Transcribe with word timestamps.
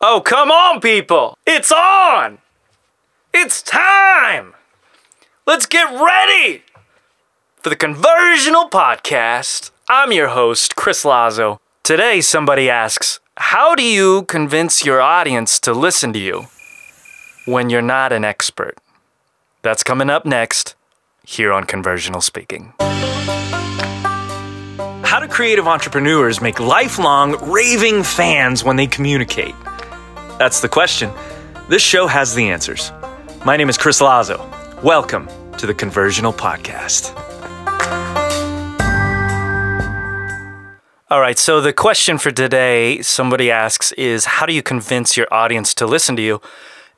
Oh, 0.00 0.20
come 0.24 0.52
on, 0.52 0.80
people! 0.80 1.36
It's 1.44 1.72
on! 1.72 2.38
It's 3.34 3.60
time! 3.62 4.54
Let's 5.44 5.66
get 5.66 5.90
ready 5.90 6.62
for 7.56 7.68
the 7.68 7.74
Conversional 7.74 8.70
Podcast. 8.70 9.72
I'm 9.88 10.12
your 10.12 10.28
host, 10.28 10.76
Chris 10.76 11.04
Lazo. 11.04 11.60
Today, 11.82 12.20
somebody 12.20 12.70
asks, 12.70 13.18
How 13.38 13.74
do 13.74 13.82
you 13.82 14.22
convince 14.22 14.84
your 14.84 15.00
audience 15.00 15.58
to 15.60 15.72
listen 15.72 16.12
to 16.12 16.20
you 16.20 16.46
when 17.44 17.68
you're 17.68 17.82
not 17.82 18.12
an 18.12 18.24
expert? 18.24 18.78
That's 19.62 19.82
coming 19.82 20.10
up 20.10 20.24
next 20.24 20.76
here 21.26 21.52
on 21.52 21.64
Conversional 21.64 22.22
Speaking. 22.22 22.72
How 25.02 25.18
do 25.18 25.26
creative 25.26 25.66
entrepreneurs 25.66 26.40
make 26.40 26.60
lifelong 26.60 27.50
raving 27.50 28.04
fans 28.04 28.62
when 28.62 28.76
they 28.76 28.86
communicate? 28.86 29.56
That's 30.38 30.60
the 30.60 30.68
question. 30.68 31.10
This 31.68 31.82
show 31.82 32.06
has 32.06 32.32
the 32.36 32.48
answers. 32.50 32.92
My 33.44 33.56
name 33.56 33.68
is 33.68 33.76
Chris 33.76 34.00
Lazo. 34.00 34.38
Welcome 34.84 35.28
to 35.56 35.66
the 35.66 35.74
Conversional 35.74 36.32
Podcast. 36.32 37.12
All 41.10 41.20
right, 41.20 41.36
so 41.36 41.60
the 41.60 41.72
question 41.72 42.18
for 42.18 42.30
today, 42.30 43.02
somebody 43.02 43.50
asks, 43.50 43.90
is 43.92 44.26
how 44.26 44.46
do 44.46 44.52
you 44.52 44.62
convince 44.62 45.16
your 45.16 45.26
audience 45.34 45.74
to 45.74 45.86
listen 45.86 46.14
to 46.14 46.22
you, 46.22 46.40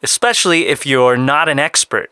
especially 0.03 0.67
if 0.67 0.85
you're 0.85 1.17
not 1.17 1.49
an 1.49 1.59
expert 1.59 2.11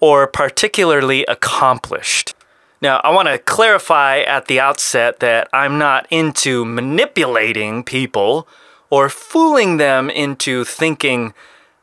or 0.00 0.26
particularly 0.26 1.26
accomplished? 1.26 2.34
Now, 2.80 3.02
I 3.04 3.10
want 3.10 3.28
to 3.28 3.36
clarify 3.36 4.20
at 4.20 4.46
the 4.46 4.60
outset 4.60 5.20
that 5.20 5.50
I'm 5.52 5.76
not 5.76 6.06
into 6.10 6.64
manipulating 6.64 7.84
people 7.84 8.48
or 8.90 9.08
fooling 9.08 9.76
them 9.76 10.10
into 10.10 10.64
thinking 10.64 11.32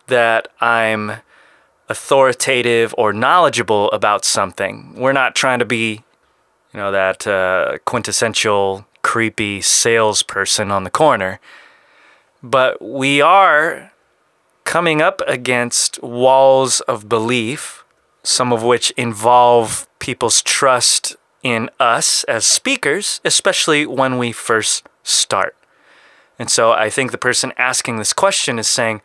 that 0.08 0.50
I'm 0.62 1.14
authoritative 1.90 2.94
or 2.98 3.14
knowledgeable 3.14 3.90
about 3.92 4.26
something. 4.26 4.94
We're 4.96 5.14
not 5.14 5.36
trying 5.36 5.60
to 5.60 5.66
be, 5.66 6.04
you 6.74 6.80
know, 6.80 6.92
that 6.92 7.26
uh, 7.26 7.78
quintessential 7.86 8.86
creepy 9.02 9.62
salesperson 9.62 10.70
on 10.70 10.84
the 10.84 10.90
corner. 10.90 11.40
But 12.44 12.82
we 12.82 13.22
are 13.22 13.92
coming 14.66 15.02
up 15.02 15.22
against 15.28 16.02
walls 16.04 16.82
of 16.82 17.08
belief, 17.08 17.86
some 18.24 18.52
of 18.52 18.64
which 18.64 18.92
involve 18.92 19.88
people's 20.00 20.42
trust 20.42 21.16
in 21.42 21.70
us 21.80 22.26
as 22.26 22.46
speakers, 22.46 23.22
especially 23.24 23.86
when 23.86 24.18
we 24.18 24.34
first 24.34 24.86
start. 25.04 25.57
And 26.40 26.50
so 26.50 26.72
I 26.72 26.90
think 26.90 27.12
the 27.12 27.18
person 27.18 27.52
asking 27.58 27.98
this 27.98 28.14
question 28.14 28.60
is 28.60 28.68
saying, 28.68 29.02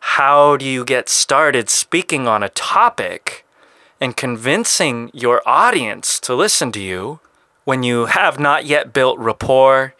How 0.00 0.56
do 0.56 0.64
you 0.64 0.84
get 0.84 1.08
started 1.08 1.70
speaking 1.70 2.28
on 2.28 2.42
a 2.42 2.50
topic 2.50 3.46
and 4.00 4.16
convincing 4.16 5.10
your 5.12 5.42
audience 5.46 6.18
to 6.20 6.34
listen 6.34 6.72
to 6.72 6.80
you 6.80 7.20
when 7.64 7.82
you 7.82 8.06
have 8.06 8.38
not 8.38 8.66
yet 8.66 8.92
built 8.92 9.18
rapport, 9.18 9.94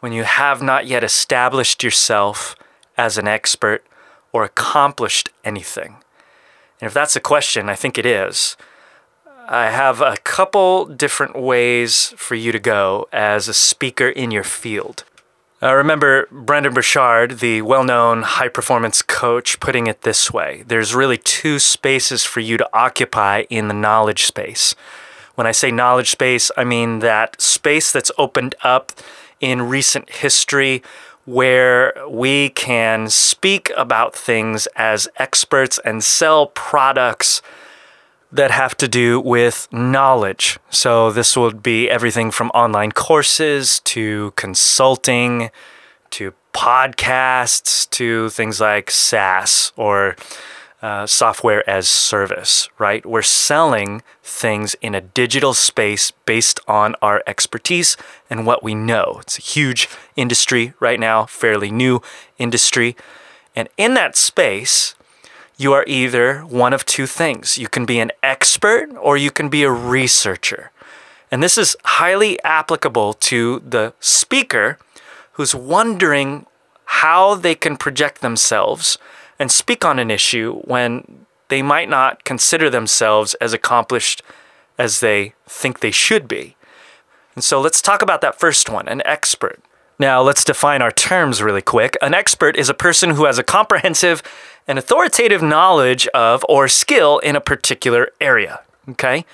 when 0.00 0.12
you 0.12 0.24
have 0.24 0.62
not 0.62 0.86
yet 0.86 1.04
established 1.04 1.82
yourself 1.82 2.56
as 2.96 3.16
an 3.18 3.28
expert 3.28 3.84
or 4.32 4.44
accomplished 4.44 5.28
anything? 5.44 5.96
And 6.80 6.88
if 6.88 6.94
that's 6.94 7.14
a 7.14 7.20
question, 7.20 7.68
I 7.68 7.76
think 7.76 7.96
it 7.96 8.06
is. 8.06 8.56
I 9.48 9.70
have 9.70 10.00
a 10.00 10.16
couple 10.24 10.86
different 10.86 11.40
ways 11.40 12.14
for 12.16 12.34
you 12.34 12.50
to 12.52 12.58
go 12.58 13.08
as 13.12 13.46
a 13.46 13.54
speaker 13.54 14.08
in 14.08 14.30
your 14.30 14.44
field. 14.44 15.04
Uh, 15.62 15.74
remember 15.76 16.26
Brendon 16.32 16.74
Burchard, 16.74 17.38
the 17.38 17.62
well 17.62 17.84
known 17.84 18.22
high 18.22 18.48
performance 18.48 19.00
coach, 19.00 19.60
putting 19.60 19.86
it 19.86 20.02
this 20.02 20.32
way 20.32 20.64
there's 20.66 20.92
really 20.92 21.18
two 21.18 21.60
spaces 21.60 22.24
for 22.24 22.40
you 22.40 22.56
to 22.56 22.68
occupy 22.72 23.44
in 23.48 23.68
the 23.68 23.74
knowledge 23.74 24.24
space. 24.24 24.74
When 25.36 25.46
I 25.46 25.52
say 25.52 25.70
knowledge 25.70 26.10
space, 26.10 26.50
I 26.56 26.64
mean 26.64 26.98
that 26.98 27.40
space 27.40 27.92
that's 27.92 28.10
opened 28.18 28.56
up 28.64 28.90
in 29.40 29.62
recent 29.62 30.10
history 30.10 30.82
where 31.26 31.94
we 32.08 32.48
can 32.48 33.08
speak 33.08 33.70
about 33.76 34.16
things 34.16 34.66
as 34.74 35.06
experts 35.18 35.78
and 35.84 36.02
sell 36.02 36.48
products 36.48 37.40
that 38.32 38.50
have 38.50 38.76
to 38.78 38.88
do 38.88 39.20
with 39.20 39.68
knowledge. 39.70 40.58
So, 40.70 41.12
this 41.12 41.36
would 41.36 41.62
be 41.62 41.90
everything 41.90 42.30
from 42.30 42.48
online 42.50 42.92
courses 42.92 43.80
to 43.80 44.32
consulting 44.36 45.50
to 46.10 46.32
podcasts 46.52 47.88
to 47.90 48.30
things 48.30 48.60
like 48.60 48.90
SaaS 48.90 49.72
or 49.76 50.16
uh, 50.82 51.06
software 51.06 51.68
as 51.68 51.88
service, 51.88 52.68
right? 52.78 53.06
We're 53.06 53.22
selling 53.22 54.02
things 54.22 54.74
in 54.82 54.94
a 54.94 55.00
digital 55.00 55.54
space 55.54 56.10
based 56.26 56.58
on 56.66 56.96
our 57.00 57.22
expertise 57.26 57.96
and 58.28 58.46
what 58.46 58.62
we 58.62 58.74
know. 58.74 59.18
It's 59.20 59.38
a 59.38 59.42
huge 59.42 59.88
industry 60.16 60.74
right 60.80 60.98
now, 60.98 61.24
fairly 61.26 61.70
new 61.70 62.02
industry. 62.36 62.96
And 63.54 63.68
in 63.76 63.94
that 63.94 64.16
space, 64.16 64.94
you 65.62 65.72
are 65.72 65.84
either 65.86 66.40
one 66.40 66.72
of 66.72 66.84
two 66.84 67.06
things. 67.06 67.56
You 67.56 67.68
can 67.68 67.86
be 67.86 68.00
an 68.00 68.10
expert 68.22 68.90
or 69.00 69.16
you 69.16 69.30
can 69.30 69.48
be 69.48 69.62
a 69.62 69.70
researcher. 69.70 70.72
And 71.30 71.42
this 71.42 71.56
is 71.56 71.76
highly 71.84 72.42
applicable 72.42 73.14
to 73.14 73.60
the 73.60 73.94
speaker 74.00 74.78
who's 75.32 75.54
wondering 75.54 76.46
how 76.84 77.36
they 77.36 77.54
can 77.54 77.76
project 77.76 78.20
themselves 78.20 78.98
and 79.38 79.50
speak 79.50 79.84
on 79.84 79.98
an 79.98 80.10
issue 80.10 80.60
when 80.62 81.26
they 81.48 81.62
might 81.62 81.88
not 81.88 82.24
consider 82.24 82.68
themselves 82.68 83.34
as 83.34 83.52
accomplished 83.52 84.22
as 84.78 85.00
they 85.00 85.32
think 85.46 85.80
they 85.80 85.90
should 85.90 86.26
be. 86.26 86.56
And 87.34 87.44
so 87.44 87.60
let's 87.60 87.80
talk 87.80 88.02
about 88.02 88.20
that 88.20 88.38
first 88.38 88.68
one 88.68 88.88
an 88.88 89.02
expert. 89.06 89.62
Now, 89.98 90.20
let's 90.20 90.44
define 90.44 90.82
our 90.82 90.90
terms 90.90 91.42
really 91.42 91.62
quick. 91.62 91.96
An 92.02 92.12
expert 92.12 92.56
is 92.56 92.68
a 92.68 92.74
person 92.74 93.10
who 93.10 93.24
has 93.26 93.38
a 93.38 93.44
comprehensive 93.44 94.22
and 94.66 94.78
authoritative 94.78 95.42
knowledge 95.42 96.06
of 96.08 96.44
or 96.48 96.68
skill 96.68 97.18
in 97.18 97.36
a 97.36 97.40
particular 97.40 98.10
area. 98.20 98.60
Okay? 98.88 99.24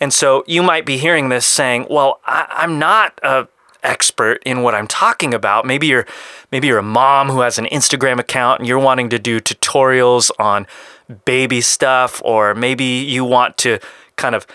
And 0.00 0.12
so 0.12 0.44
you 0.46 0.62
might 0.62 0.84
be 0.84 0.98
hearing 0.98 1.28
this 1.28 1.46
saying, 1.46 1.86
well, 1.88 2.20
I, 2.24 2.64
am 2.64 2.78
not 2.78 3.18
a 3.22 3.48
expert 3.82 4.42
in 4.44 4.62
what 4.62 4.74
I'm 4.74 4.88
talking 4.88 5.32
about. 5.32 5.64
Maybe 5.64 5.86
you're 5.86 6.06
maybe 6.52 6.66
you're 6.66 6.78
a 6.78 6.82
mom 6.82 7.28
who 7.28 7.40
has 7.40 7.58
an 7.58 7.66
Instagram 7.66 8.18
account 8.18 8.60
and 8.60 8.68
you're 8.68 8.78
wanting 8.78 9.08
to 9.10 9.18
do 9.18 9.40
tutorials 9.40 10.30
on 10.38 10.66
baby 11.24 11.60
stuff 11.60 12.20
or 12.24 12.54
maybe 12.54 12.84
you 12.84 13.24
want 13.24 13.56
to 13.58 13.78
kind 14.16 14.34
of 14.34 14.46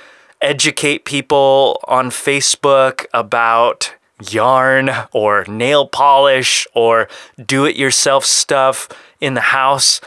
educate 0.42 1.06
people 1.06 1.80
on 1.88 2.10
Facebook 2.10 3.06
about 3.14 3.96
yarn 4.30 4.92
or 5.12 5.46
nail 5.48 5.88
polish 5.88 6.68
or 6.74 7.08
do 7.44 7.66
it 7.66 7.76
yourself 7.76 8.26
stuff 8.26 8.88
in 9.20 9.34
the 9.34 9.42
house. 9.42 10.02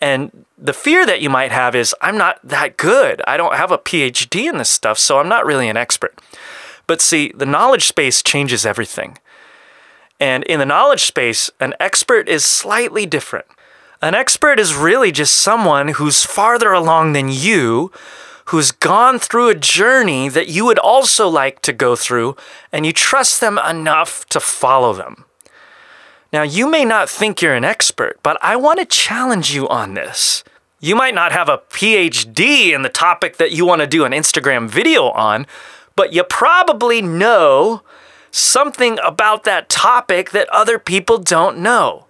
And 0.00 0.44
the 0.58 0.72
fear 0.72 1.06
that 1.06 1.20
you 1.20 1.30
might 1.30 1.52
have 1.52 1.74
is 1.74 1.94
I'm 2.00 2.18
not 2.18 2.38
that 2.44 2.76
good. 2.76 3.22
I 3.26 3.36
don't 3.36 3.56
have 3.56 3.70
a 3.70 3.78
PhD 3.78 4.48
in 4.48 4.58
this 4.58 4.70
stuff, 4.70 4.98
so 4.98 5.18
I'm 5.18 5.28
not 5.28 5.46
really 5.46 5.68
an 5.68 5.76
expert. 5.76 6.18
But 6.86 7.00
see, 7.00 7.32
the 7.34 7.46
knowledge 7.46 7.86
space 7.86 8.22
changes 8.22 8.64
everything. 8.64 9.18
And 10.18 10.44
in 10.44 10.58
the 10.58 10.66
knowledge 10.66 11.04
space, 11.04 11.50
an 11.60 11.74
expert 11.78 12.28
is 12.28 12.44
slightly 12.44 13.06
different. 13.06 13.46
An 14.02 14.14
expert 14.14 14.58
is 14.58 14.74
really 14.74 15.10
just 15.10 15.34
someone 15.34 15.88
who's 15.88 16.24
farther 16.24 16.72
along 16.72 17.12
than 17.12 17.28
you, 17.28 17.90
who's 18.46 18.70
gone 18.70 19.18
through 19.18 19.48
a 19.48 19.54
journey 19.54 20.28
that 20.28 20.48
you 20.48 20.64
would 20.64 20.78
also 20.78 21.28
like 21.28 21.62
to 21.62 21.72
go 21.72 21.96
through, 21.96 22.36
and 22.72 22.86
you 22.86 22.92
trust 22.92 23.40
them 23.40 23.58
enough 23.58 24.24
to 24.26 24.40
follow 24.40 24.92
them. 24.92 25.24
Now, 26.32 26.42
you 26.42 26.68
may 26.68 26.84
not 26.84 27.08
think 27.08 27.40
you're 27.40 27.54
an 27.54 27.64
expert, 27.64 28.18
but 28.22 28.36
I 28.42 28.56
want 28.56 28.78
to 28.78 28.84
challenge 28.84 29.54
you 29.54 29.68
on 29.68 29.94
this. 29.94 30.44
You 30.80 30.94
might 30.94 31.14
not 31.14 31.32
have 31.32 31.48
a 31.48 31.58
PhD 31.58 32.72
in 32.74 32.82
the 32.82 32.88
topic 32.88 33.36
that 33.38 33.52
you 33.52 33.64
want 33.64 33.80
to 33.80 33.86
do 33.86 34.04
an 34.04 34.12
Instagram 34.12 34.68
video 34.68 35.10
on, 35.10 35.46
but 35.94 36.12
you 36.12 36.22
probably 36.24 37.00
know 37.00 37.82
something 38.30 38.98
about 39.04 39.44
that 39.44 39.68
topic 39.68 40.30
that 40.30 40.48
other 40.50 40.78
people 40.78 41.18
don't 41.18 41.58
know. 41.58 42.05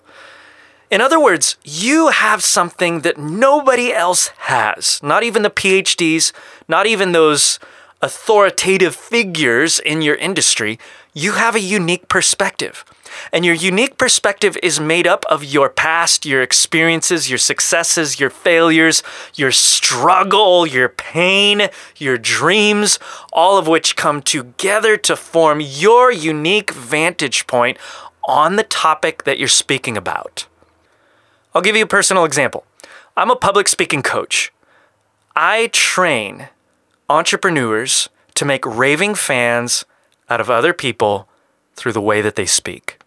In 0.97 1.03
other 1.03 1.21
words, 1.21 1.59
you 1.63 2.09
have 2.09 2.43
something 2.43 3.01
that 3.01 3.19
nobody 3.19 3.93
else 3.93 4.29
has, 4.49 4.99
not 5.03 5.23
even 5.25 5.43
the 5.43 5.51
PhDs, 5.51 6.33
not 6.69 6.87
even 6.87 7.13
those 7.13 7.59
authoritative 8.01 8.97
figures 8.97 9.79
in 9.79 10.01
your 10.01 10.15
industry. 10.15 10.79
You 11.13 11.33
have 11.33 11.55
a 11.55 11.61
unique 11.61 12.09
perspective. 12.09 12.83
And 13.31 13.45
your 13.45 13.55
unique 13.55 13.99
perspective 13.99 14.57
is 14.63 14.81
made 14.81 15.07
up 15.07 15.27
of 15.27 15.45
your 15.45 15.69
past, 15.69 16.25
your 16.25 16.41
experiences, 16.41 17.29
your 17.29 17.37
successes, 17.37 18.19
your 18.19 18.31
failures, 18.31 19.03
your 19.35 19.53
struggle, 19.53 20.67
your 20.67 20.89
pain, 20.89 21.69
your 21.99 22.17
dreams, 22.17 22.99
all 23.35 23.59
of 23.59 23.69
which 23.69 23.97
come 23.97 24.23
together 24.23 24.97
to 24.97 25.15
form 25.15 25.61
your 25.61 26.11
unique 26.11 26.71
vantage 26.71 27.47
point 27.47 27.77
on 28.27 28.57
the 28.57 28.63
topic 28.63 29.25
that 29.25 29.39
you're 29.39 29.47
speaking 29.47 29.99
about. 29.99 30.47
I'll 31.57 31.63
give 31.63 31.75
you 31.75 31.85
a 31.85 31.89
personal 31.89 32.27
example. 32.27 32.67
I'm 33.17 33.31
a 33.31 33.35
public 33.35 33.67
speaking 33.67 34.03
coach. 34.03 34.53
I 35.35 35.69
train 35.69 36.51
entrepreneurs 37.09 38.11
to 38.35 38.45
make 38.45 38.67
raving 38.67 39.15
fans 39.15 39.87
out 40.29 40.39
of 40.39 40.51
other 40.51 40.75
people 40.75 41.27
through 41.75 41.93
the 41.93 42.01
way 42.03 42.21
that 42.21 42.35
they 42.35 42.45
speak. 42.45 42.99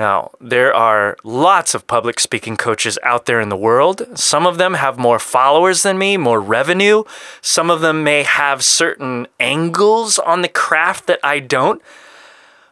Now, 0.00 0.30
there 0.40 0.74
are 0.74 1.18
lots 1.22 1.74
of 1.74 1.86
public 1.86 2.18
speaking 2.18 2.56
coaches 2.56 2.98
out 3.02 3.26
there 3.26 3.42
in 3.42 3.50
the 3.50 3.58
world. 3.58 4.18
Some 4.18 4.46
of 4.46 4.56
them 4.56 4.72
have 4.72 4.96
more 4.96 5.18
followers 5.18 5.82
than 5.82 5.98
me, 5.98 6.16
more 6.16 6.40
revenue. 6.40 7.04
Some 7.42 7.68
of 7.68 7.82
them 7.82 8.02
may 8.02 8.22
have 8.22 8.64
certain 8.64 9.26
angles 9.38 10.18
on 10.18 10.40
the 10.40 10.48
craft 10.48 11.06
that 11.08 11.20
I 11.22 11.40
don't. 11.40 11.82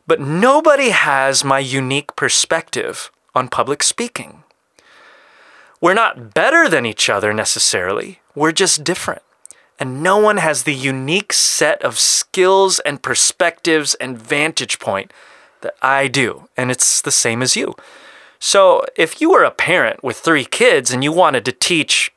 But 0.06 0.18
nobody 0.22 0.88
has 0.88 1.44
my 1.44 1.58
unique 1.58 2.16
perspective 2.16 3.10
on 3.34 3.48
public 3.48 3.82
speaking. 3.82 4.41
We're 5.82 5.94
not 5.94 6.32
better 6.32 6.68
than 6.68 6.86
each 6.86 7.10
other 7.10 7.34
necessarily, 7.34 8.20
we're 8.36 8.52
just 8.52 8.84
different. 8.84 9.22
And 9.80 10.00
no 10.00 10.16
one 10.16 10.36
has 10.36 10.62
the 10.62 10.74
unique 10.74 11.32
set 11.32 11.82
of 11.82 11.98
skills 11.98 12.78
and 12.78 13.02
perspectives 13.02 13.94
and 13.94 14.16
vantage 14.16 14.78
point 14.78 15.12
that 15.62 15.74
I 15.82 16.06
do. 16.06 16.48
And 16.56 16.70
it's 16.70 17.00
the 17.00 17.10
same 17.10 17.42
as 17.42 17.56
you. 17.56 17.74
So 18.38 18.84
if 18.94 19.20
you 19.20 19.32
were 19.32 19.42
a 19.42 19.50
parent 19.50 20.04
with 20.04 20.18
three 20.18 20.44
kids 20.44 20.92
and 20.92 21.02
you 21.02 21.10
wanted 21.10 21.44
to 21.46 21.52
teach 21.52 22.12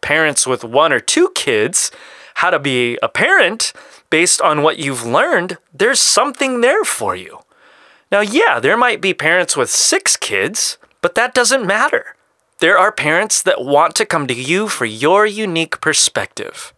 parents 0.00 0.44
with 0.44 0.64
one 0.64 0.92
or 0.92 0.98
two 0.98 1.30
kids 1.36 1.92
how 2.34 2.50
to 2.50 2.58
be 2.58 2.98
a 3.04 3.08
parent 3.08 3.72
based 4.10 4.40
on 4.40 4.62
what 4.62 4.80
you've 4.80 5.06
learned, 5.06 5.58
there's 5.72 6.00
something 6.00 6.60
there 6.60 6.82
for 6.82 7.14
you. 7.14 7.38
Now, 8.10 8.20
yeah, 8.20 8.58
there 8.58 8.76
might 8.76 9.00
be 9.00 9.14
parents 9.14 9.56
with 9.56 9.70
six 9.70 10.16
kids, 10.16 10.76
but 11.00 11.14
that 11.14 11.34
doesn't 11.34 11.64
matter. 11.64 12.16
There 12.58 12.78
are 12.78 12.90
parents 12.90 13.42
that 13.42 13.62
want 13.62 13.94
to 13.96 14.06
come 14.06 14.26
to 14.28 14.34
you 14.34 14.68
for 14.68 14.86
your 14.86 15.26
unique 15.26 15.78
perspective. 15.82 16.72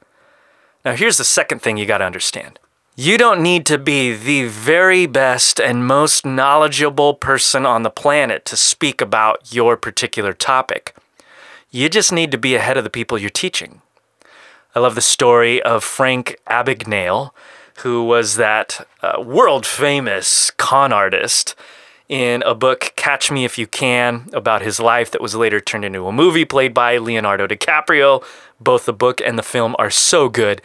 Now, 0.85 0.97
here's 0.97 1.19
the 1.19 1.25
second 1.25 1.63
thing 1.63 1.77
you 1.77 1.87
got 1.87 1.99
to 1.99 2.05
understand 2.05 2.59
you 2.97 3.17
don't 3.17 3.41
need 3.41 3.65
to 3.67 3.79
be 3.79 4.13
the 4.13 4.49
very 4.49 5.07
best 5.07 5.61
and 5.61 5.87
most 5.87 6.27
knowledgeable 6.27 7.15
person 7.15 7.65
on 7.65 7.85
the 7.85 7.91
planet 7.91 8.45
to 8.47 8.57
speak 8.57 9.01
about 9.01 9.55
your 9.55 9.77
particular 9.77 10.33
topic. 10.33 10.97
You 11.71 11.89
just 11.89 12.11
need 12.11 12.33
to 12.33 12.39
be 12.39 12.57
ahead 12.57 12.77
of 12.77 12.83
the 12.83 12.91
people 12.91 13.17
you're 13.17 13.31
teaching. 13.31 13.83
I 14.75 14.81
love 14.81 14.97
the 14.97 15.01
story 15.01 15.63
of 15.63 15.85
Frank 15.85 16.41
Abagnale, 16.49 17.31
who 17.83 18.03
was 18.03 18.35
that 18.35 18.85
uh, 19.01 19.23
world 19.23 19.65
famous 19.65 20.51
con 20.51 20.93
artist 20.93 21.55
in 22.09 22.43
a 22.43 22.55
book, 22.55 22.93
Catch 22.97 23.31
Me 23.31 23.45
If 23.45 23.59
You 23.59 23.67
Can, 23.67 24.29
about 24.33 24.63
his 24.63 24.81
life 24.81 25.11
that 25.11 25.21
was 25.21 25.35
later 25.35 25.61
turned 25.61 25.85
into 25.85 26.07
a 26.07 26.13
movie 26.13 26.45
played 26.45 26.73
by 26.73 26.97
Leonardo 26.99 27.47
DiCaprio. 27.47 28.25
Both 28.61 28.87
the 28.87 28.93
book 28.93 29.21
and 29.21 29.39
the 29.39 29.43
film 29.43 29.77
are 29.79 29.91
so 29.91 30.29
good. 30.29 30.63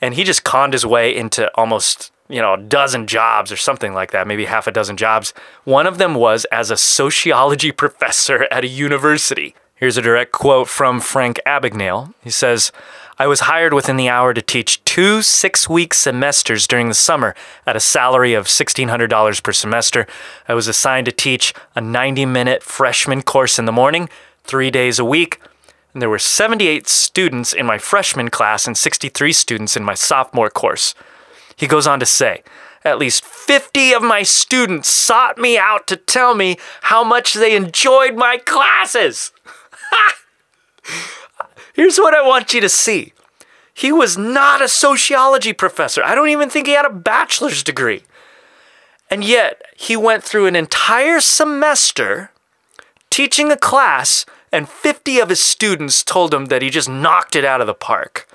And 0.00 0.14
he 0.14 0.24
just 0.24 0.44
conned 0.44 0.72
his 0.72 0.86
way 0.86 1.14
into 1.14 1.50
almost 1.54 2.12
you 2.28 2.40
know 2.40 2.54
a 2.54 2.58
dozen 2.58 3.06
jobs 3.06 3.50
or 3.50 3.56
something 3.56 3.92
like 3.92 4.12
that 4.12 4.26
maybe 4.26 4.46
half 4.46 4.66
a 4.66 4.72
dozen 4.72 4.96
jobs. 4.96 5.34
One 5.64 5.86
of 5.86 5.98
them 5.98 6.14
was 6.14 6.46
as 6.46 6.70
a 6.70 6.76
sociology 6.76 7.72
professor 7.82 8.46
at 8.50 8.64
a 8.64 8.68
university 8.68 9.54
here's 9.80 9.96
a 9.96 10.02
direct 10.02 10.30
quote 10.30 10.68
from 10.68 11.00
frank 11.00 11.40
abagnale 11.44 12.14
he 12.22 12.30
says 12.30 12.70
i 13.18 13.26
was 13.26 13.40
hired 13.40 13.74
within 13.74 13.96
the 13.96 14.08
hour 14.08 14.32
to 14.32 14.42
teach 14.42 14.84
two 14.84 15.22
six-week 15.22 15.92
semesters 15.92 16.68
during 16.68 16.88
the 16.88 16.94
summer 16.94 17.34
at 17.66 17.74
a 17.74 17.80
salary 17.80 18.34
of 18.34 18.46
$1600 18.46 19.42
per 19.42 19.52
semester 19.52 20.06
i 20.46 20.54
was 20.54 20.68
assigned 20.68 21.06
to 21.06 21.12
teach 21.12 21.52
a 21.74 21.80
90-minute 21.80 22.62
freshman 22.62 23.22
course 23.22 23.58
in 23.58 23.64
the 23.64 23.72
morning 23.72 24.08
three 24.44 24.70
days 24.70 24.98
a 24.98 25.04
week 25.04 25.40
and 25.92 26.00
there 26.00 26.10
were 26.10 26.18
78 26.18 26.88
students 26.88 27.52
in 27.52 27.66
my 27.66 27.78
freshman 27.78 28.28
class 28.28 28.66
and 28.66 28.76
63 28.76 29.32
students 29.32 29.76
in 29.76 29.84
my 29.84 29.94
sophomore 29.94 30.50
course. 30.50 30.94
He 31.56 31.66
goes 31.66 31.86
on 31.86 31.98
to 32.00 32.06
say, 32.06 32.42
at 32.84 32.98
least 32.98 33.24
50 33.24 33.92
of 33.92 34.02
my 34.02 34.22
students 34.22 34.88
sought 34.88 35.36
me 35.36 35.58
out 35.58 35.86
to 35.88 35.96
tell 35.96 36.34
me 36.34 36.56
how 36.82 37.04
much 37.04 37.34
they 37.34 37.54
enjoyed 37.56 38.14
my 38.14 38.38
classes. 38.38 39.32
Here's 41.74 41.98
what 41.98 42.14
I 42.14 42.26
want 42.26 42.52
you 42.52 42.60
to 42.60 42.68
see. 42.68 43.12
He 43.72 43.92
was 43.92 44.18
not 44.18 44.60
a 44.60 44.68
sociology 44.68 45.52
professor. 45.52 46.02
I 46.02 46.14
don't 46.14 46.28
even 46.28 46.50
think 46.50 46.66
he 46.66 46.74
had 46.74 46.84
a 46.84 46.90
bachelor's 46.90 47.62
degree. 47.62 48.02
And 49.10 49.24
yet, 49.24 49.62
he 49.76 49.96
went 49.96 50.22
through 50.22 50.46
an 50.46 50.56
entire 50.56 51.20
semester 51.20 52.30
teaching 53.10 53.50
a 53.50 53.56
class 53.56 54.24
and 54.52 54.68
50 54.68 55.20
of 55.20 55.28
his 55.28 55.42
students 55.42 56.02
told 56.02 56.34
him 56.34 56.46
that 56.46 56.62
he 56.62 56.70
just 56.70 56.88
knocked 56.88 57.36
it 57.36 57.44
out 57.44 57.60
of 57.60 57.66
the 57.66 57.74
park. 57.74 58.28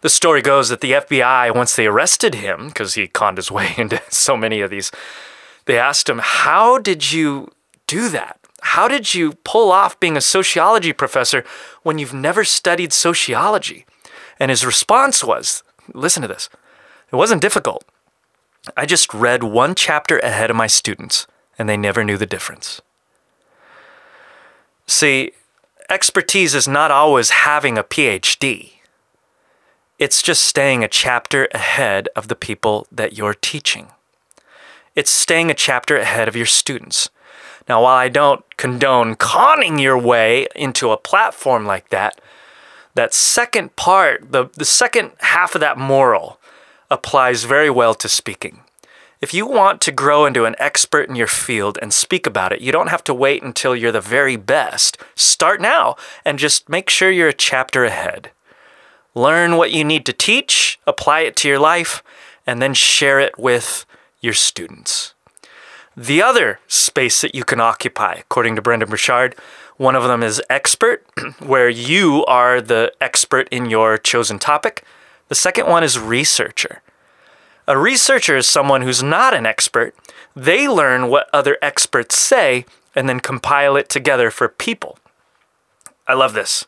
The 0.00 0.10
story 0.10 0.42
goes 0.42 0.68
that 0.68 0.80
the 0.80 0.92
FBI, 0.92 1.54
once 1.54 1.76
they 1.76 1.86
arrested 1.86 2.34
him, 2.34 2.68
because 2.68 2.94
he 2.94 3.06
conned 3.06 3.38
his 3.38 3.50
way 3.50 3.72
into 3.78 4.02
so 4.10 4.36
many 4.36 4.60
of 4.60 4.70
these, 4.70 4.90
they 5.66 5.78
asked 5.78 6.08
him, 6.08 6.20
How 6.22 6.78
did 6.78 7.12
you 7.12 7.52
do 7.86 8.08
that? 8.08 8.40
How 8.62 8.88
did 8.88 9.12
you 9.12 9.32
pull 9.44 9.70
off 9.70 9.98
being 10.00 10.16
a 10.16 10.20
sociology 10.20 10.92
professor 10.92 11.44
when 11.82 11.98
you've 11.98 12.14
never 12.14 12.44
studied 12.44 12.92
sociology? 12.92 13.84
And 14.38 14.50
his 14.50 14.64
response 14.64 15.22
was 15.22 15.62
listen 15.92 16.22
to 16.22 16.28
this. 16.28 16.48
It 17.12 17.16
wasn't 17.16 17.42
difficult. 17.42 17.84
I 18.76 18.86
just 18.86 19.12
read 19.12 19.42
one 19.42 19.74
chapter 19.74 20.18
ahead 20.20 20.48
of 20.48 20.56
my 20.56 20.68
students, 20.68 21.26
and 21.58 21.68
they 21.68 21.76
never 21.76 22.04
knew 22.04 22.16
the 22.16 22.24
difference. 22.24 22.80
See, 24.86 25.32
expertise 25.90 26.54
is 26.54 26.68
not 26.68 26.92
always 26.92 27.30
having 27.30 27.76
a 27.76 27.84
PhD. 27.84 28.74
It's 29.98 30.22
just 30.22 30.42
staying 30.42 30.84
a 30.84 30.88
chapter 30.88 31.48
ahead 31.52 32.08
of 32.14 32.28
the 32.28 32.36
people 32.36 32.86
that 32.92 33.18
you're 33.18 33.34
teaching. 33.34 33.88
It's 34.94 35.10
staying 35.10 35.50
a 35.50 35.54
chapter 35.54 35.96
ahead 35.96 36.28
of 36.28 36.36
your 36.36 36.46
students. 36.46 37.10
Now, 37.68 37.82
while 37.82 37.96
I 37.96 38.08
don't 38.08 38.44
condone 38.56 39.14
conning 39.14 39.78
your 39.78 39.98
way 39.98 40.46
into 40.54 40.90
a 40.90 40.96
platform 40.96 41.64
like 41.64 41.90
that, 41.90 42.20
that 42.94 43.14
second 43.14 43.76
part, 43.76 44.32
the, 44.32 44.50
the 44.54 44.64
second 44.64 45.12
half 45.20 45.54
of 45.54 45.60
that 45.60 45.78
moral, 45.78 46.38
applies 46.90 47.44
very 47.44 47.70
well 47.70 47.94
to 47.94 48.08
speaking. 48.08 48.60
If 49.22 49.32
you 49.32 49.46
want 49.46 49.80
to 49.82 49.92
grow 49.92 50.26
into 50.26 50.46
an 50.46 50.56
expert 50.58 51.08
in 51.08 51.14
your 51.14 51.28
field 51.28 51.78
and 51.80 51.94
speak 51.94 52.26
about 52.26 52.52
it, 52.52 52.60
you 52.60 52.72
don't 52.72 52.90
have 52.90 53.04
to 53.04 53.14
wait 53.14 53.42
until 53.42 53.76
you're 53.76 53.92
the 53.92 54.00
very 54.00 54.36
best. 54.36 54.98
Start 55.14 55.60
now 55.60 55.94
and 56.24 56.40
just 56.40 56.68
make 56.68 56.90
sure 56.90 57.10
you're 57.10 57.28
a 57.28 57.32
chapter 57.32 57.84
ahead. 57.84 58.32
Learn 59.14 59.56
what 59.56 59.70
you 59.70 59.84
need 59.84 60.04
to 60.06 60.12
teach, 60.12 60.80
apply 60.88 61.20
it 61.20 61.36
to 61.36 61.48
your 61.48 61.60
life, 61.60 62.02
and 62.46 62.60
then 62.60 62.74
share 62.74 63.20
it 63.20 63.38
with 63.38 63.86
your 64.20 64.34
students. 64.34 65.14
The 65.96 66.22
other 66.22 66.58
space 66.68 67.20
that 67.20 67.34
you 67.34 67.44
can 67.44 67.60
occupy, 67.60 68.14
according 68.14 68.56
to 68.56 68.62
Brendon 68.62 68.88
Burchard, 68.88 69.36
one 69.76 69.94
of 69.94 70.04
them 70.04 70.22
is 70.22 70.40
expert, 70.48 71.04
where 71.38 71.68
you 71.68 72.24
are 72.26 72.60
the 72.60 72.92
expert 73.00 73.48
in 73.50 73.68
your 73.68 73.98
chosen 73.98 74.38
topic. 74.38 74.84
The 75.28 75.34
second 75.34 75.66
one 75.66 75.84
is 75.84 75.98
researcher. 75.98 76.82
A 77.66 77.78
researcher 77.78 78.36
is 78.36 78.46
someone 78.46 78.82
who's 78.82 79.02
not 79.02 79.34
an 79.34 79.46
expert. 79.46 79.94
They 80.34 80.66
learn 80.66 81.08
what 81.08 81.28
other 81.32 81.58
experts 81.60 82.16
say 82.16 82.64
and 82.94 83.08
then 83.08 83.20
compile 83.20 83.76
it 83.76 83.88
together 83.88 84.30
for 84.30 84.48
people. 84.48 84.98
I 86.08 86.14
love 86.14 86.32
this 86.32 86.66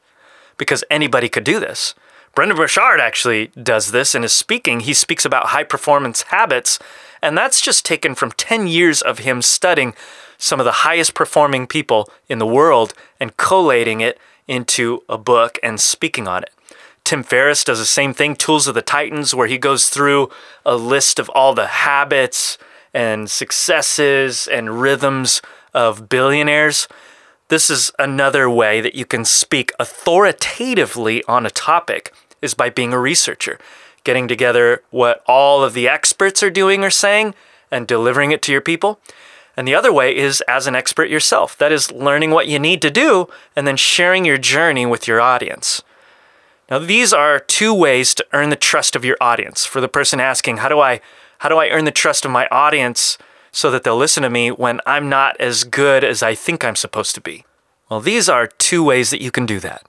because 0.57 0.85
anybody 0.91 1.29
could 1.29 1.45
do 1.45 1.59
this. 1.59 1.95
Brendon 2.35 2.57
Burchard 2.57 3.01
actually 3.01 3.49
does 3.61 3.93
this 3.93 4.15
in 4.15 4.23
his 4.23 4.33
speaking. 4.33 4.81
He 4.81 4.95
speaks 4.95 5.25
about 5.25 5.47
high 5.47 5.63
performance 5.63 6.23
habits, 6.23 6.81
and 7.23 7.39
that's 7.39 7.61
just 7.61 7.85
taken 7.85 8.17
from 8.17 8.33
10 8.33 8.67
years 8.67 9.01
of 9.01 9.21
him 9.21 9.41
studying 9.41 9.95
some 10.37 10.59
of 10.59 10.65
the 10.65 10.83
highest 10.83 11.15
performing 11.15 11.69
people 11.69 12.11
in 12.29 12.41
the 12.41 12.47
world 12.47 12.93
and 13.21 13.37
collating 13.37 14.01
it 14.01 14.19
into 14.49 15.03
a 15.09 15.17
book 15.17 15.59
and 15.63 15.81
speaking 15.81 16.27
on 16.27 16.43
it. 16.43 16.51
Tim 17.05 17.23
Ferriss 17.23 17.65
does 17.65 17.79
the 17.79 17.85
same 17.85 18.13
thing, 18.13 18.35
Tools 18.35 18.67
of 18.67 18.75
the 18.75 18.83
Titans, 18.83 19.35
where 19.35 19.47
he 19.47 19.59
goes 19.59 19.89
through 19.89 20.31
a 20.67 20.75
list 20.75 21.19
of 21.19 21.29
all 21.31 21.55
the 21.55 21.67
habits 21.67 22.59
and 22.93 23.31
successes 23.31 24.49
and 24.49 24.81
rhythms 24.81 25.41
of 25.73 26.09
billionaires. 26.09 26.89
This 27.49 27.69
is 27.69 27.93
another 27.99 28.49
way 28.49 28.81
that 28.81 28.95
you 28.95 29.05
can 29.05 29.25
speak 29.25 29.71
authoritatively 29.79 31.23
on 31.25 31.45
a 31.45 31.51
topic 31.51 32.13
is 32.45 32.55
by 32.55 32.71
being 32.71 32.93
a 32.93 32.99
researcher, 32.99 33.59
getting 34.05 34.29
together 34.29 34.83
what 34.91 35.25
all 35.27 35.65
of 35.65 35.75
the 35.75 35.89
experts 35.89 36.43
are 36.43 36.51
doing 36.51 36.85
or 36.85 36.91
saying 36.91 37.35
and 37.71 37.89
delivering 37.89 38.31
it 38.31 38.43
to 38.43 38.53
your 38.53 38.61
people. 38.61 39.01
And 39.57 39.67
the 39.67 39.75
other 39.75 39.93
way 39.93 40.15
is 40.15 40.43
as 40.43 40.67
an 40.67 40.75
expert 40.75 41.09
yourself. 41.09 41.57
That 41.59 41.73
is 41.73 41.91
learning 41.91 42.31
what 42.31 42.49
you 42.49 42.59
need 42.59 42.83
to 42.83 42.91
do 42.91 43.29
and 43.57 43.67
then 43.67 43.77
sharing 43.77 44.25
your 44.25 44.39
journey 44.39 44.85
with 44.85 45.09
your 45.09 45.21
audience. 45.21 45.83
Now, 46.71 46.79
these 46.79 47.13
are 47.13 47.39
two 47.39 47.75
ways 47.75 48.15
to 48.15 48.27
earn 48.33 48.51
the 48.51 48.57
trust 48.57 48.97
of 48.97 49.05
your 49.05 49.17
audience. 49.21 49.65
For 49.65 49.81
the 49.81 49.89
person 49.89 50.19
asking, 50.21 50.59
how 50.59 50.69
do 50.69 50.81
I 50.81 51.01
how 51.39 51.49
do 51.49 51.59
I 51.59 51.69
earn 51.69 51.85
the 51.85 51.91
trust 51.91 52.25
of 52.25 52.31
my 52.31 52.47
audience 52.49 53.19
so 53.53 53.71
that 53.71 53.83
they'll 53.83 53.97
listen 53.97 54.23
to 54.23 54.31
me 54.31 54.51
when 54.51 54.81
I'm 54.87 55.09
not 55.09 55.39
as 55.39 55.65
good 55.65 56.03
as 56.03 56.23
I 56.23 56.35
think 56.35 56.65
I'm 56.65 56.77
supposed 56.77 57.15
to 57.17 57.21
be? 57.21 57.45
Well, 57.91 58.01
these 58.01 58.29
are 58.29 58.47
two 58.47 58.83
ways 58.83 59.11
that 59.11 59.21
you 59.21 59.31
can 59.31 59.45
do 59.45 59.61
that 59.61 59.87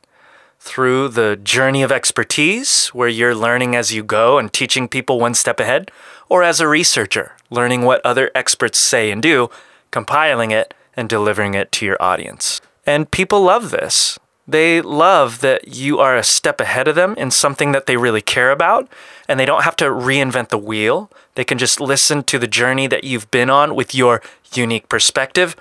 through 0.66 1.08
the 1.10 1.36
journey 1.36 1.84
of 1.84 1.92
expertise, 1.92 2.88
where 2.88 3.08
you're 3.08 3.36
learning 3.36 3.76
as 3.76 3.94
you 3.94 4.04
go 4.04 4.40
and 4.40 4.52
teaching 4.52 4.88
people 4.88 5.20
one 5.20 5.36
step 5.36 5.60
ahead, 5.60 5.92
or 6.28 6.42
as 6.42 6.60
a 6.60 6.68
researcher, 6.68 7.34
learning 7.52 7.84
what 7.84 8.04
other 8.04 8.32
experts 8.34 8.80
say 8.80 9.12
and 9.12 9.22
do, 9.22 9.48
compiling 9.92 10.50
it, 10.50 10.74
and 10.98 11.08
delivering 11.08 11.54
it 11.54 11.72
to 11.72 11.86
your 11.86 12.02
audience. 12.02 12.62
And 12.84 13.12
people 13.12 13.42
love 13.42 13.70
this. 13.70 14.18
They 14.48 14.82
love 14.82 15.42
that 15.42 15.68
you 15.68 16.00
are 16.00 16.18
a 16.18 16.24
step 16.24 16.60
ahead 16.60 16.88
of 16.88 16.96
them 16.96 17.14
in 17.16 17.30
something 17.30 17.72
that 17.72 17.86
they 17.86 17.96
really 17.96 18.22
care 18.22 18.50
about, 18.50 18.90
and 19.30 19.40
they 19.40 19.46
don't 19.46 19.64
have 19.64 19.76
to 19.78 19.86
reinvent 19.86 20.50
the 20.50 20.58
wheel. 20.58 21.12
They 21.36 21.44
can 21.44 21.60
just 21.60 21.80
listen 21.80 22.24
to 22.24 22.40
the 22.40 22.48
journey 22.48 22.88
that 22.88 23.04
you've 23.04 23.30
been 23.30 23.52
on 23.52 23.76
with 23.76 23.94
your 23.94 24.20
unique 24.52 24.90
perspective 24.90 25.56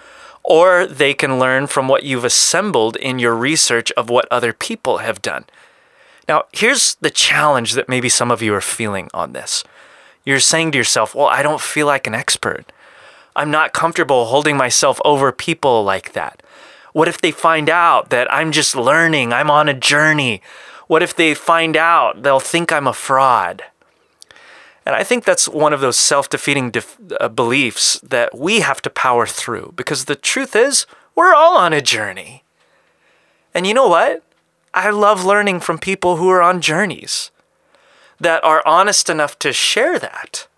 or 0.44 0.86
they 0.86 1.14
can 1.14 1.38
learn 1.38 1.66
from 1.66 1.88
what 1.88 2.02
you've 2.02 2.24
assembled 2.24 2.96
in 2.96 3.18
your 3.18 3.34
research 3.34 3.90
of 3.92 4.10
what 4.10 4.28
other 4.30 4.52
people 4.52 4.98
have 4.98 5.22
done. 5.22 5.46
Now, 6.28 6.44
here's 6.52 6.96
the 6.96 7.10
challenge 7.10 7.72
that 7.72 7.88
maybe 7.88 8.08
some 8.08 8.30
of 8.30 8.42
you 8.42 8.54
are 8.54 8.60
feeling 8.60 9.10
on 9.14 9.32
this. 9.32 9.64
You're 10.24 10.40
saying 10.40 10.72
to 10.72 10.78
yourself, 10.78 11.14
Well, 11.14 11.26
I 11.26 11.42
don't 11.42 11.60
feel 11.60 11.86
like 11.86 12.06
an 12.06 12.14
expert. 12.14 12.72
I'm 13.36 13.50
not 13.50 13.72
comfortable 13.72 14.26
holding 14.26 14.56
myself 14.56 15.00
over 15.04 15.32
people 15.32 15.82
like 15.82 16.12
that. 16.12 16.42
What 16.92 17.08
if 17.08 17.20
they 17.20 17.32
find 17.32 17.68
out 17.68 18.10
that 18.10 18.32
I'm 18.32 18.52
just 18.52 18.76
learning, 18.76 19.32
I'm 19.32 19.50
on 19.50 19.68
a 19.68 19.74
journey? 19.74 20.40
What 20.86 21.02
if 21.02 21.16
they 21.16 21.34
find 21.34 21.76
out 21.76 22.22
they'll 22.22 22.38
think 22.40 22.70
I'm 22.70 22.86
a 22.86 22.92
fraud? 22.92 23.64
And 24.86 24.94
I 24.94 25.02
think 25.02 25.24
that's 25.24 25.48
one 25.48 25.72
of 25.72 25.80
those 25.80 25.98
self 25.98 26.28
defeating 26.28 26.70
def- 26.70 26.98
uh, 27.18 27.28
beliefs 27.28 27.98
that 28.00 28.36
we 28.36 28.60
have 28.60 28.82
to 28.82 28.90
power 28.90 29.26
through 29.26 29.72
because 29.76 30.04
the 30.04 30.16
truth 30.16 30.54
is, 30.54 30.86
we're 31.14 31.34
all 31.34 31.56
on 31.56 31.72
a 31.72 31.80
journey. 31.80 32.44
And 33.54 33.66
you 33.66 33.74
know 33.74 33.88
what? 33.88 34.22
I 34.74 34.90
love 34.90 35.24
learning 35.24 35.60
from 35.60 35.78
people 35.78 36.16
who 36.16 36.28
are 36.28 36.42
on 36.42 36.60
journeys 36.60 37.30
that 38.20 38.42
are 38.44 38.62
honest 38.66 39.08
enough 39.08 39.38
to 39.40 39.52
share 39.52 39.98
that. 39.98 40.48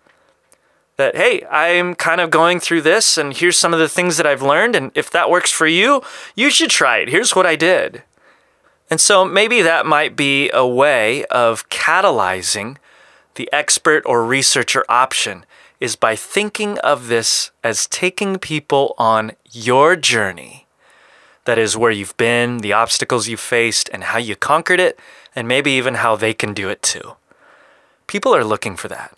That, 0.97 1.15
hey, 1.15 1.45
I'm 1.51 1.93
kind 1.93 2.19
of 2.19 2.31
going 2.31 2.59
through 2.59 2.81
this, 2.81 3.19
and 3.19 3.35
here's 3.35 3.57
some 3.57 3.71
of 3.71 3.79
the 3.79 3.87
things 3.87 4.17
that 4.17 4.25
I've 4.25 4.41
learned. 4.41 4.75
And 4.75 4.91
if 4.95 5.11
that 5.11 5.29
works 5.29 5.51
for 5.51 5.67
you, 5.67 6.01
you 6.35 6.49
should 6.49 6.71
try 6.71 6.97
it. 6.97 7.09
Here's 7.09 7.35
what 7.35 7.45
I 7.45 7.55
did. 7.55 8.01
And 8.89 8.99
so 8.99 9.23
maybe 9.23 9.61
that 9.61 9.85
might 9.85 10.15
be 10.15 10.49
a 10.51 10.65
way 10.65 11.23
of 11.25 11.69
catalyzing 11.69 12.77
the 13.37 13.49
expert 13.53 14.03
or 14.05 14.25
researcher 14.25 14.83
option 14.89 15.45
is 15.79 15.95
by 15.95 16.15
thinking 16.15 16.77
of 16.79 17.07
this 17.07 17.51
as 17.63 17.87
taking 17.87 18.37
people 18.37 18.95
on 18.97 19.31
your 19.51 19.95
journey. 19.95 20.65
That 21.45 21.57
is 21.57 21.77
where 21.77 21.91
you've 21.91 22.17
been, 22.17 22.57
the 22.57 22.73
obstacles 22.73 23.27
you 23.27 23.37
faced, 23.37 23.89
and 23.93 24.03
how 24.05 24.17
you 24.17 24.35
conquered 24.35 24.79
it, 24.79 24.99
and 25.35 25.47
maybe 25.47 25.71
even 25.71 25.95
how 25.95 26.15
they 26.15 26.33
can 26.33 26.53
do 26.53 26.67
it 26.67 26.81
too. 26.81 27.15
People 28.07 28.35
are 28.35 28.43
looking 28.43 28.75
for 28.75 28.87
that. 28.87 29.15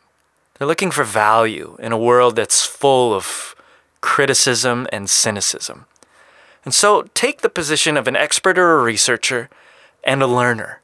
They're 0.58 0.68
looking 0.68 0.92
for 0.92 1.06
value 1.06 1.78
in 1.80 1.92
a 1.92 1.98
world 1.98 2.36
that's 2.36 2.66
full 2.66 3.14
of 3.14 3.56
criticism 4.02 4.86
and 4.92 5.10
cynicism. 5.10 5.86
And 6.66 6.74
so 6.74 7.04
take 7.14 7.42
the 7.42 7.50
position 7.50 7.96
of 7.96 8.08
an 8.08 8.18
expert 8.18 8.60
or 8.60 8.78
a 8.78 8.84
researcher 8.84 9.50
and 10.04 10.22
a 10.22 10.28
learner 10.28 10.82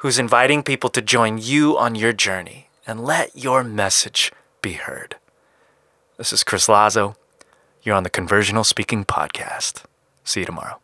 who's 0.00 0.18
inviting 0.18 0.62
people 0.62 0.88
to 0.88 1.02
join 1.02 1.36
you 1.36 1.76
on 1.76 1.94
your 1.94 2.12
journey 2.12 2.70
and 2.86 3.04
let 3.04 3.36
your 3.36 3.62
message 3.62 4.32
be 4.62 4.72
heard. 4.72 5.16
This 6.16 6.32
is 6.32 6.42
Chris 6.42 6.70
Lazo. 6.70 7.16
You're 7.82 7.96
on 7.96 8.02
the 8.02 8.10
Conversional 8.10 8.64
Speaking 8.64 9.04
Podcast. 9.04 9.84
See 10.24 10.40
you 10.40 10.46
tomorrow. 10.46 10.78